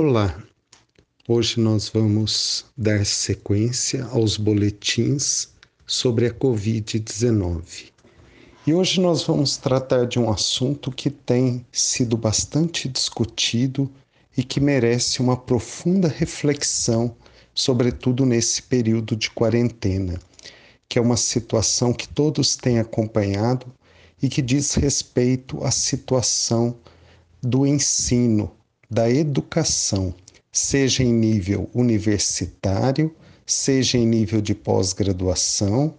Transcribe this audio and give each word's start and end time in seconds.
Olá, 0.00 0.40
hoje 1.26 1.58
nós 1.58 1.88
vamos 1.88 2.66
dar 2.76 3.04
sequência 3.04 4.04
aos 4.04 4.36
boletins 4.36 5.48
sobre 5.84 6.28
a 6.28 6.32
Covid-19. 6.32 7.90
E 8.64 8.72
hoje 8.72 9.00
nós 9.00 9.24
vamos 9.24 9.56
tratar 9.56 10.06
de 10.06 10.20
um 10.20 10.30
assunto 10.30 10.92
que 10.92 11.10
tem 11.10 11.66
sido 11.72 12.16
bastante 12.16 12.88
discutido 12.88 13.90
e 14.36 14.44
que 14.44 14.60
merece 14.60 15.18
uma 15.18 15.36
profunda 15.36 16.06
reflexão, 16.06 17.16
sobretudo 17.52 18.24
nesse 18.24 18.62
período 18.62 19.16
de 19.16 19.28
quarentena, 19.30 20.20
que 20.88 20.96
é 20.96 21.02
uma 21.02 21.16
situação 21.16 21.92
que 21.92 22.06
todos 22.06 22.54
têm 22.54 22.78
acompanhado 22.78 23.66
e 24.22 24.28
que 24.28 24.42
diz 24.42 24.74
respeito 24.74 25.64
à 25.64 25.72
situação 25.72 26.76
do 27.42 27.66
ensino 27.66 28.56
da 28.90 29.10
educação, 29.10 30.14
seja 30.50 31.02
em 31.02 31.12
nível 31.12 31.68
universitário, 31.74 33.14
seja 33.46 33.98
em 33.98 34.06
nível 34.06 34.40
de 34.40 34.54
pós-graduação, 34.54 35.94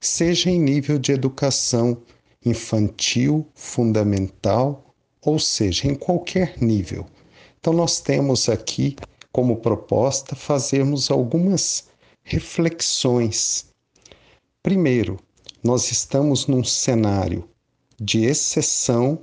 seja 0.00 0.50
em 0.50 0.58
nível 0.58 0.98
de 0.98 1.12
educação 1.12 2.00
infantil, 2.44 3.46
fundamental, 3.54 4.94
ou 5.22 5.38
seja, 5.38 5.86
em 5.86 5.94
qualquer 5.94 6.54
nível. 6.60 7.06
Então, 7.58 7.72
nós 7.72 8.00
temos 8.00 8.48
aqui 8.48 8.96
como 9.30 9.58
proposta 9.58 10.34
fazermos 10.34 11.10
algumas 11.10 11.88
reflexões. 12.22 13.66
Primeiro, 14.62 15.18
nós 15.62 15.90
estamos 15.92 16.46
num 16.46 16.64
cenário 16.64 17.48
de 18.00 18.24
exceção 18.24 19.20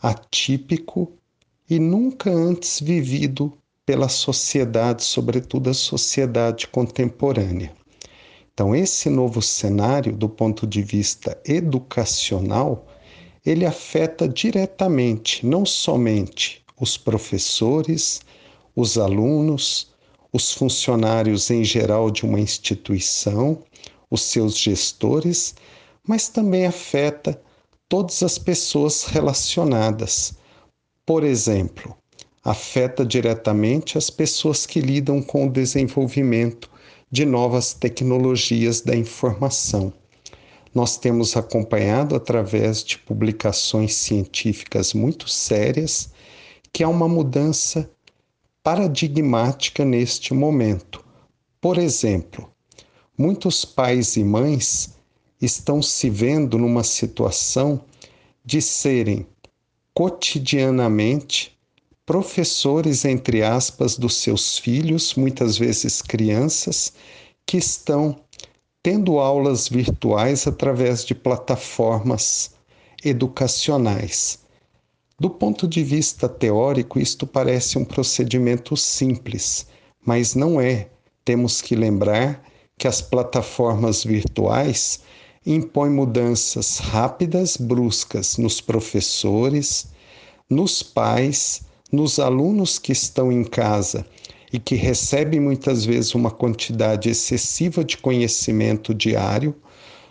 atípico 0.00 1.12
e 1.70 1.78
nunca 1.78 2.28
antes 2.28 2.80
vivido 2.80 3.56
pela 3.86 4.08
sociedade, 4.08 5.04
sobretudo 5.04 5.70
a 5.70 5.74
sociedade 5.74 6.66
contemporânea. 6.66 7.72
Então, 8.52 8.74
esse 8.74 9.08
novo 9.08 9.40
cenário, 9.40 10.12
do 10.12 10.28
ponto 10.28 10.66
de 10.66 10.82
vista 10.82 11.40
educacional, 11.46 12.86
ele 13.46 13.64
afeta 13.64 14.28
diretamente 14.28 15.46
não 15.46 15.64
somente 15.64 16.62
os 16.78 16.96
professores, 16.96 18.20
os 18.74 18.98
alunos, 18.98 19.90
os 20.32 20.52
funcionários 20.52 21.50
em 21.50 21.64
geral 21.64 22.10
de 22.10 22.24
uma 22.24 22.40
instituição, 22.40 23.62
os 24.10 24.22
seus 24.22 24.58
gestores, 24.58 25.54
mas 26.06 26.28
também 26.28 26.66
afeta 26.66 27.40
todas 27.88 28.22
as 28.22 28.38
pessoas 28.38 29.04
relacionadas, 29.04 30.34
por 31.06 31.24
exemplo, 31.24 31.96
afeta 32.44 33.04
diretamente 33.04 33.98
as 33.98 34.10
pessoas 34.10 34.66
que 34.66 34.80
lidam 34.80 35.22
com 35.22 35.46
o 35.46 35.50
desenvolvimento 35.50 36.70
de 37.10 37.24
novas 37.24 37.74
tecnologias 37.74 38.80
da 38.80 38.94
informação. 38.94 39.92
Nós 40.72 40.96
temos 40.96 41.36
acompanhado 41.36 42.14
através 42.14 42.84
de 42.84 42.96
publicações 42.98 43.94
científicas 43.94 44.94
muito 44.94 45.28
sérias 45.28 46.10
que 46.72 46.84
há 46.84 46.88
uma 46.88 47.08
mudança 47.08 47.90
paradigmática 48.62 49.84
neste 49.84 50.32
momento. 50.32 51.04
Por 51.60 51.76
exemplo, 51.76 52.48
muitos 53.18 53.64
pais 53.64 54.16
e 54.16 54.22
mães 54.22 54.94
estão 55.42 55.82
se 55.82 56.08
vendo 56.08 56.56
numa 56.56 56.84
situação 56.84 57.84
de 58.44 58.62
serem 58.62 59.26
cotidianamente 59.94 61.58
professores, 62.06 63.04
entre 63.04 63.42
aspas, 63.42 63.96
dos 63.96 64.16
seus 64.16 64.58
filhos, 64.58 65.14
muitas 65.14 65.56
vezes 65.56 66.02
crianças, 66.02 66.92
que 67.46 67.56
estão 67.56 68.16
tendo 68.82 69.18
aulas 69.18 69.68
virtuais 69.68 70.46
através 70.46 71.04
de 71.04 71.14
plataformas 71.14 72.52
educacionais. 73.04 74.40
Do 75.18 75.28
ponto 75.28 75.68
de 75.68 75.84
vista 75.84 76.28
teórico, 76.28 76.98
isto 76.98 77.26
parece 77.26 77.76
um 77.76 77.84
procedimento 77.84 78.76
simples, 78.76 79.66
mas 80.04 80.34
não 80.34 80.60
é. 80.60 80.88
Temos 81.24 81.60
que 81.60 81.76
lembrar 81.76 82.42
que 82.78 82.88
as 82.88 83.02
plataformas 83.02 84.02
virtuais 84.02 85.00
impõe 85.46 85.88
mudanças 85.88 86.76
rápidas, 86.78 87.56
bruscas 87.56 88.36
nos 88.36 88.60
professores, 88.60 89.88
nos 90.50 90.82
pais, 90.82 91.62
nos 91.90 92.18
alunos 92.18 92.78
que 92.78 92.92
estão 92.92 93.32
em 93.32 93.42
casa 93.42 94.04
e 94.52 94.58
que 94.58 94.74
recebem 94.74 95.40
muitas 95.40 95.84
vezes 95.84 96.14
uma 96.14 96.30
quantidade 96.30 97.08
excessiva 97.08 97.82
de 97.82 97.96
conhecimento 97.96 98.92
diário, 98.92 99.54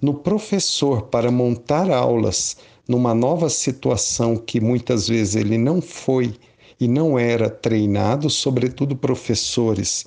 no 0.00 0.14
professor 0.14 1.02
para 1.02 1.30
montar 1.30 1.90
aulas 1.90 2.56
numa 2.88 3.14
nova 3.14 3.50
situação 3.50 4.36
que 4.38 4.58
muitas 4.58 5.06
vezes 5.06 5.36
ele 5.36 5.58
não 5.58 5.82
foi 5.82 6.34
e 6.80 6.88
não 6.88 7.18
era 7.18 7.50
treinado, 7.50 8.30
sobretudo 8.30 8.96
professores 8.96 10.06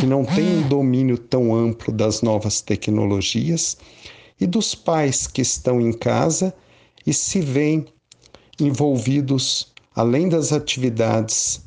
que 0.00 0.06
não 0.06 0.24
têm 0.24 0.58
um 0.58 0.68
domínio 0.68 1.18
tão 1.18 1.54
amplo 1.54 1.92
das 1.92 2.22
novas 2.22 2.62
tecnologias 2.62 3.76
e 4.40 4.46
dos 4.46 4.74
pais 4.74 5.26
que 5.26 5.42
estão 5.42 5.80
em 5.80 5.92
casa 5.92 6.54
e 7.06 7.12
se 7.12 7.40
veem 7.40 7.86
envolvidos, 8.60 9.72
além 9.94 10.28
das 10.28 10.52
atividades 10.52 11.62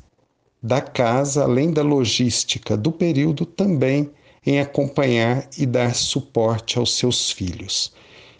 da 0.62 0.80
casa, 0.80 1.44
além 1.44 1.72
da 1.72 1.82
logística 1.82 2.76
do 2.76 2.90
período, 2.90 3.46
também 3.46 4.10
em 4.44 4.60
acompanhar 4.60 5.48
e 5.56 5.66
dar 5.66 5.94
suporte 5.94 6.78
aos 6.78 6.94
seus 6.94 7.30
filhos. 7.30 7.92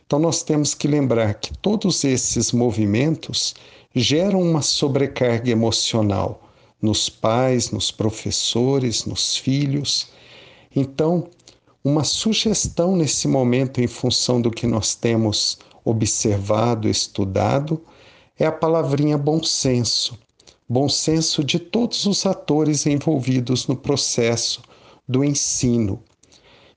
Então, 0.06 0.18
nós 0.18 0.42
temos 0.42 0.74
que 0.74 0.88
lembrar 0.88 1.34
que 1.34 1.56
todos 1.58 2.02
esses 2.02 2.50
movimentos 2.50 3.54
geram 3.94 4.40
uma 4.40 4.62
sobrecarga 4.62 5.50
emocional 5.50 6.48
nos 6.80 7.08
pais, 7.08 7.70
nos 7.70 7.90
professores, 7.90 9.04
nos 9.04 9.36
filhos. 9.36 10.08
Então, 10.74 11.28
uma 11.88 12.04
sugestão 12.04 12.94
nesse 12.94 13.26
momento, 13.26 13.80
em 13.80 13.86
função 13.86 14.42
do 14.42 14.50
que 14.50 14.66
nós 14.66 14.94
temos 14.94 15.58
observado, 15.82 16.86
estudado, 16.86 17.82
é 18.38 18.44
a 18.44 18.52
palavrinha 18.52 19.16
bom 19.16 19.42
senso. 19.42 20.18
Bom 20.68 20.86
senso 20.86 21.42
de 21.42 21.58
todos 21.58 22.04
os 22.04 22.26
atores 22.26 22.84
envolvidos 22.84 23.66
no 23.66 23.74
processo 23.74 24.60
do 25.08 25.24
ensino. 25.24 26.02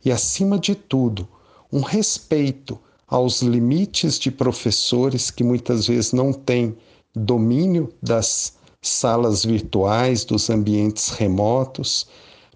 E, 0.03 0.09
acima 0.09 0.57
de 0.57 0.75
tudo, 0.75 1.27
um 1.71 1.81
respeito 1.81 2.79
aos 3.05 3.41
limites 3.41 4.17
de 4.17 4.31
professores 4.31 5.29
que 5.29 5.43
muitas 5.43 5.87
vezes 5.87 6.13
não 6.13 6.31
têm 6.31 6.77
domínio 7.13 7.93
das 8.01 8.53
salas 8.81 9.43
virtuais, 9.43 10.23
dos 10.23 10.49
ambientes 10.49 11.09
remotos, 11.09 12.07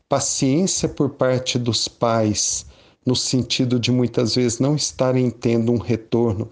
paciência 0.08 0.88
por 0.88 1.12
parte 1.12 1.58
dos 1.58 1.88
pais, 1.88 2.66
no 3.06 3.16
sentido 3.16 3.80
de 3.80 3.92
muitas 3.92 4.36
vezes 4.36 4.60
não 4.60 4.76
estarem 4.76 5.30
tendo 5.30 5.72
um 5.72 5.78
retorno 5.78 6.52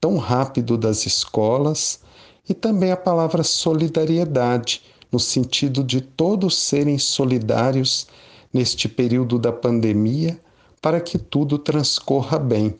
tão 0.00 0.16
rápido 0.16 0.76
das 0.76 1.06
escolas, 1.06 2.00
e 2.48 2.52
também 2.52 2.92
a 2.92 2.96
palavra 2.96 3.42
solidariedade, 3.42 4.82
no 5.10 5.18
sentido 5.18 5.82
de 5.82 6.00
todos 6.00 6.58
serem 6.58 6.98
solidários 6.98 8.06
neste 8.52 8.88
período 8.88 9.38
da 9.38 9.52
pandemia 9.52 10.38
para 10.82 11.00
que 11.00 11.18
tudo 11.18 11.58
transcorra 11.58 12.38
bem. 12.38 12.78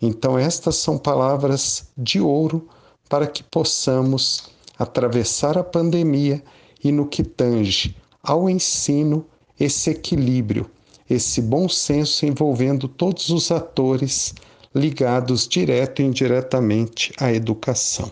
Então, 0.00 0.38
estas 0.38 0.76
são 0.76 0.96
palavras 0.96 1.88
de 1.96 2.20
ouro 2.20 2.68
para 3.08 3.26
que 3.26 3.42
possamos 3.42 4.50
atravessar 4.78 5.58
a 5.58 5.64
pandemia 5.64 6.42
e, 6.82 6.92
no 6.92 7.06
que 7.06 7.22
tange 7.22 7.96
ao 8.22 8.48
ensino, 8.48 9.26
esse 9.64 9.90
equilíbrio, 9.90 10.68
esse 11.08 11.40
bom 11.40 11.68
senso 11.68 12.26
envolvendo 12.26 12.88
todos 12.88 13.28
os 13.28 13.52
atores 13.52 14.34
ligados 14.74 15.46
direto 15.46 16.02
e 16.02 16.04
indiretamente 16.04 17.12
à 17.16 17.32
educação. 17.32 18.10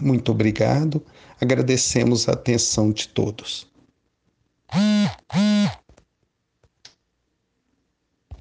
Muito 0.00 0.30
obrigado, 0.30 1.02
agradecemos 1.40 2.28
a 2.28 2.32
atenção 2.32 2.92
de 2.92 3.08
todos. 3.08 3.66